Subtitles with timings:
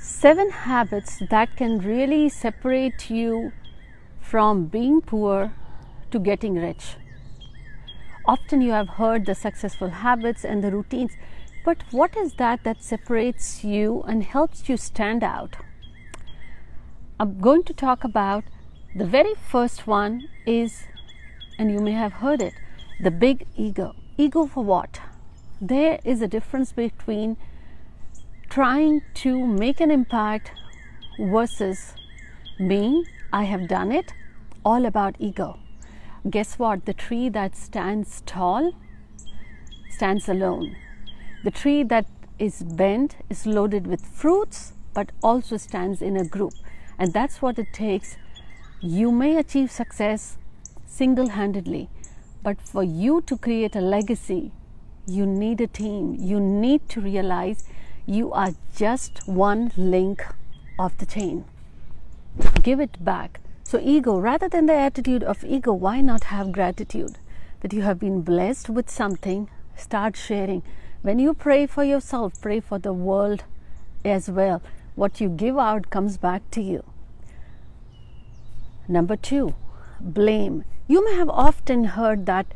[0.00, 3.52] seven habits that can really separate you
[4.18, 5.52] from being poor
[6.10, 6.96] to getting rich.
[8.24, 11.12] Often you have heard the successful habits and the routines,
[11.66, 15.56] but what is that that separates you and helps you stand out?
[17.18, 18.44] I'm going to talk about
[18.96, 20.84] the very first one is,
[21.58, 22.54] and you may have heard it,
[22.98, 23.94] the big ego.
[24.16, 25.00] Ego for what?
[25.60, 27.36] There is a difference between
[28.50, 30.50] trying to make an impact
[31.18, 31.94] versus
[32.58, 34.12] me, I have done it,
[34.64, 35.58] all about ego.
[36.28, 36.84] Guess what?
[36.84, 38.74] The tree that stands tall
[39.88, 40.76] stands alone.
[41.44, 42.06] The tree that
[42.40, 46.52] is bent is loaded with fruits but also stands in a group.
[46.98, 48.16] And that's what it takes.
[48.80, 50.36] You may achieve success
[50.86, 51.88] single handedly,
[52.42, 54.50] but for you to create a legacy,
[55.06, 56.16] you need a team.
[56.18, 57.64] You need to realize
[58.10, 60.26] you are just one link
[60.80, 61.44] of the chain.
[62.60, 63.38] Give it back.
[63.62, 67.18] So, ego, rather than the attitude of ego, why not have gratitude
[67.60, 69.48] that you have been blessed with something?
[69.76, 70.64] Start sharing.
[71.02, 73.44] When you pray for yourself, pray for the world
[74.04, 74.60] as well.
[74.96, 76.82] What you give out comes back to you.
[78.88, 79.54] Number two,
[80.00, 80.64] blame.
[80.88, 82.46] You may have often heard that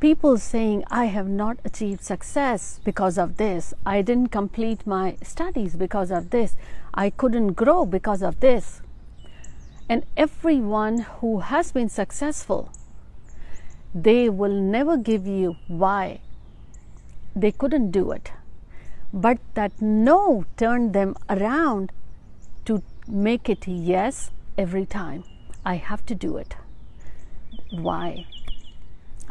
[0.00, 3.74] people saying, I have not achieved success because of this.
[3.84, 6.56] I didn't complete my studies because of this.
[6.94, 8.80] I couldn't grow because of this.
[9.88, 12.72] And everyone who has been successful,
[13.94, 16.20] they will never give you why
[17.36, 18.32] they couldn't do it.
[19.12, 21.92] But that no turned them around
[22.64, 25.24] to make it yes every time.
[25.64, 26.56] I have to do it.
[27.70, 28.24] Why?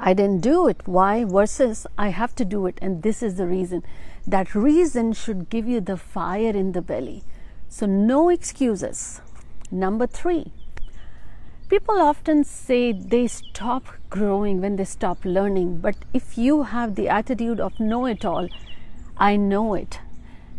[0.00, 0.86] I didn't do it.
[0.86, 1.24] Why?
[1.24, 3.82] Versus I have to do it, and this is the reason.
[4.26, 7.24] That reason should give you the fire in the belly.
[7.68, 9.20] So, no excuses.
[9.70, 10.52] Number three,
[11.68, 17.08] people often say they stop growing when they stop learning, but if you have the
[17.08, 18.48] attitude of know it all,
[19.18, 20.00] I know it,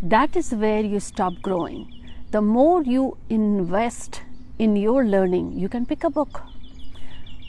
[0.04, 1.92] that is where you stop growing.
[2.32, 4.22] The more you invest
[4.60, 6.44] in your learning, you can pick a book,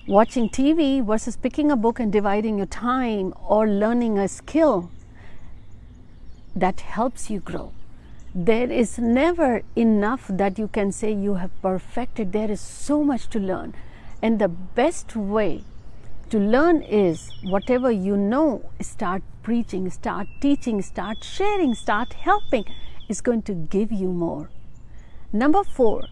[0.06, 4.90] watching TV versus picking a book and dividing your time or learning a skill
[6.56, 7.72] that helps you grow.
[8.34, 12.32] There is never enough that you can say you have perfected.
[12.32, 13.74] There is so much to learn.
[14.22, 15.64] And the best way
[16.30, 22.64] to learn is whatever you know, start preaching, start teaching, start sharing, start helping
[23.08, 24.48] is going to give you more.
[25.32, 26.04] Number four,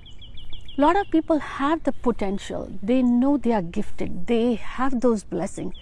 [0.80, 2.70] lot of people have the potential.
[2.82, 4.28] They know they are gifted.
[4.28, 5.74] They have those blessings.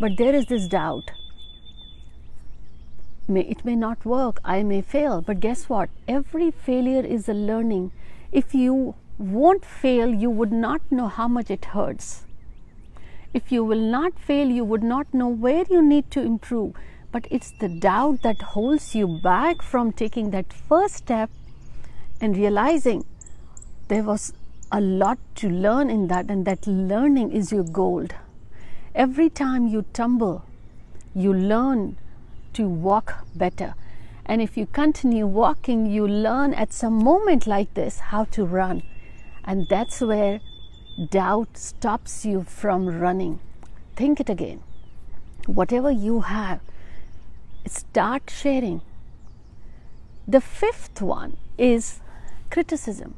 [0.00, 1.10] But there is this doubt.
[3.26, 4.40] May it may not work.
[4.44, 5.20] I may fail.
[5.20, 5.90] But guess what?
[6.06, 7.92] Every failure is a learning.
[8.32, 12.24] If you won't fail you would not know how much it hurts.
[13.34, 16.74] If you will not fail you would not know where you need to improve.
[17.12, 21.30] But it's the doubt that holds you back from taking that first step
[22.20, 23.04] and realizing
[23.88, 24.32] there was
[24.70, 28.14] a lot to learn in that, and that learning is your gold.
[28.94, 30.44] Every time you tumble,
[31.14, 31.96] you learn
[32.54, 33.74] to walk better.
[34.26, 38.82] And if you continue walking, you learn at some moment like this how to run.
[39.44, 40.40] And that's where
[41.10, 43.40] doubt stops you from running.
[43.96, 44.62] Think it again.
[45.46, 46.60] Whatever you have,
[47.66, 48.82] start sharing.
[50.26, 52.00] The fifth one is
[52.50, 53.14] criticism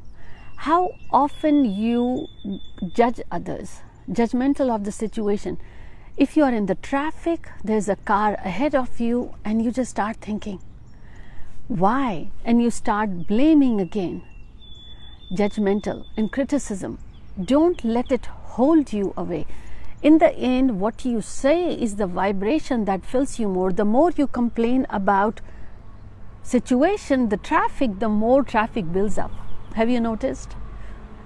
[0.65, 2.27] how often you
[2.93, 5.57] judge others, judgmental of the situation.
[6.17, 9.89] If you are in the traffic, there's a car ahead of you, and you just
[9.89, 10.59] start thinking,
[11.67, 12.29] why?
[12.45, 14.21] And you start blaming again.
[15.31, 16.99] Judgmental and criticism.
[17.43, 19.47] Don't let it hold you away.
[20.03, 23.73] In the end, what you say is the vibration that fills you more.
[23.73, 25.41] The more you complain about
[26.43, 29.31] situation, the traffic, the more traffic builds up.
[29.75, 30.57] Have you noticed?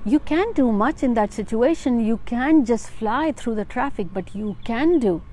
[0.05, 1.99] You can't do much in that situation.
[1.99, 5.23] You can't just fly through the traffic, but you can do.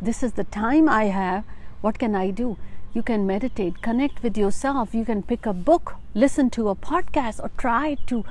[0.00, 1.44] This is the time I have.
[1.82, 2.56] What can I do?
[2.94, 4.94] You can meditate, connect with yourself.
[4.94, 8.24] You can pick a book, listen to a podcast, or try to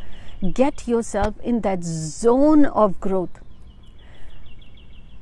[0.54, 3.40] get yourself in that zone of growth.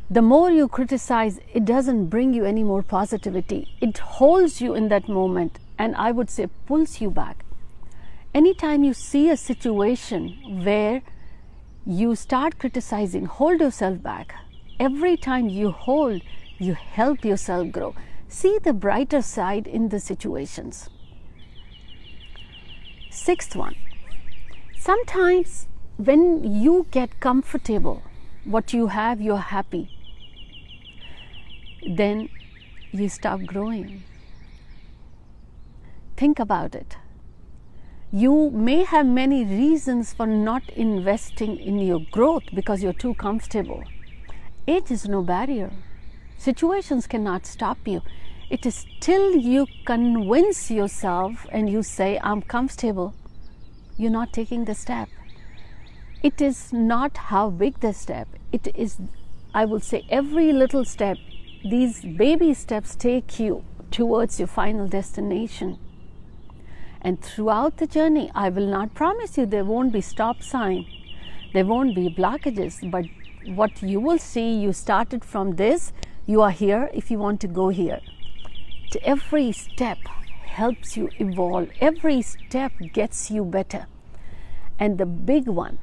[0.09, 3.67] The more you criticize, it doesn't bring you any more positivity.
[3.81, 7.43] It holds you in that moment, and I would say pulls you back
[8.33, 11.01] anytime you see a situation where
[11.85, 14.35] you start criticizing, hold yourself back.
[14.79, 16.21] Every time you hold,
[16.57, 17.95] you help yourself grow.
[18.27, 20.89] See the brighter side in the situations.
[23.09, 23.75] Sixth one.
[24.77, 25.67] Sometimes
[25.97, 28.03] when you get comfortable,
[28.45, 29.89] what you have, you're happy.
[31.87, 32.29] Then
[32.91, 34.03] you stop growing.
[36.15, 36.97] Think about it.
[38.11, 43.83] You may have many reasons for not investing in your growth because you're too comfortable.
[44.67, 45.69] Age is no barrier.
[46.35, 48.01] Situations cannot stop you.
[48.49, 53.13] It is till you convince yourself and you say, I'm comfortable,
[53.95, 55.07] you're not taking the step.
[56.23, 58.97] It is not how big the step, it is,
[59.53, 61.17] I will say, every little step.
[61.63, 65.77] These baby steps take you towards your final destination.
[67.01, 70.85] And throughout the journey, I will not promise you there won't be stop sign,
[71.53, 73.05] there won't be blockages, but
[73.55, 75.93] what you will see, you started from this,
[76.25, 78.01] you are here if you want to go here
[79.03, 79.97] every step
[80.45, 83.85] helps you evolve, every step gets you better.
[84.79, 85.77] And the big one,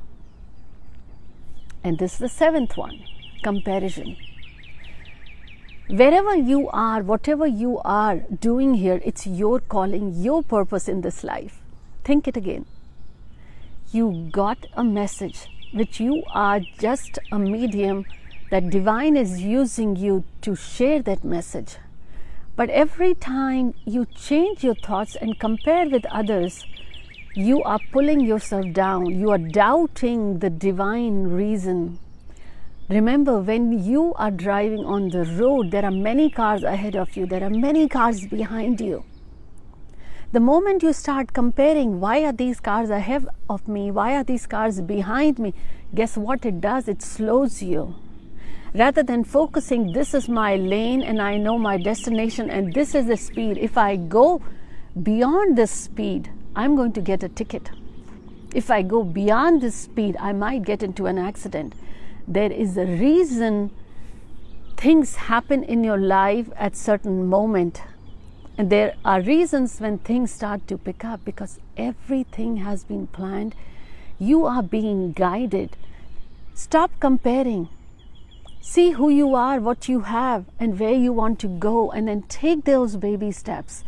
[1.84, 3.04] and this is the seventh one
[3.42, 4.16] comparison.
[5.88, 11.22] Wherever you are, whatever you are doing here, it's your calling, your purpose in this
[11.22, 11.60] life.
[12.04, 12.66] Think it again.
[13.92, 18.04] You got a message which you are just a medium
[18.50, 21.76] that divine is using you to share that message
[22.56, 26.64] but every time you change your thoughts and compare with others,
[27.34, 29.04] you are pulling yourself down.
[29.04, 31.98] You are doubting the divine reason.
[32.88, 37.26] Remember, when you are driving on the road, there are many cars ahead of you,
[37.26, 39.04] there are many cars behind you.
[40.32, 43.90] The moment you start comparing, why are these cars ahead of me?
[43.90, 45.54] Why are these cars behind me?
[45.94, 46.88] Guess what it does?
[46.88, 47.94] It slows you
[48.76, 53.06] rather than focusing this is my lane and I know my destination and this is
[53.06, 53.56] the speed.
[53.56, 54.42] If I go
[55.02, 57.70] beyond this speed, I'm going to get a ticket.
[58.54, 61.74] If I go beyond this speed, I might get into an accident.
[62.28, 63.70] There is a reason
[64.76, 67.82] things happen in your life at certain moment
[68.58, 73.54] and there are reasons when things start to pick up because everything has been planned
[74.18, 75.76] you are being guided
[76.54, 77.68] stop comparing
[78.66, 82.22] See who you are, what you have, and where you want to go, and then
[82.22, 83.84] take those baby steps.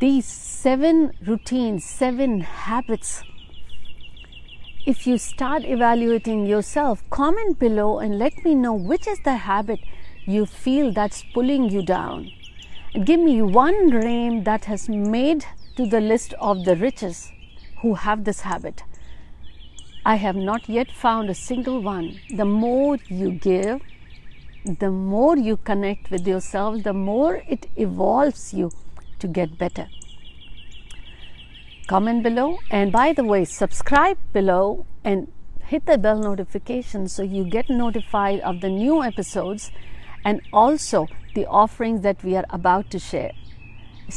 [0.00, 3.22] These seven routines, seven habits.
[4.90, 9.80] If you start evaluating yourself, comment below and let me know which is the habit
[10.24, 12.30] you feel that's pulling you down.
[13.04, 15.44] Give me one name that has made
[15.76, 17.30] to the list of the richest
[17.82, 18.82] who have this habit.
[20.06, 22.18] I have not yet found a single one.
[22.34, 23.82] The more you give,
[24.64, 28.70] the more you connect with yourself, the more it evolves you
[29.18, 29.88] to get better.
[31.88, 35.32] Comment below, and by the way, subscribe below and
[35.64, 39.70] hit the bell notification so you get notified of the new episodes
[40.22, 43.32] and also the offerings that we are about to share.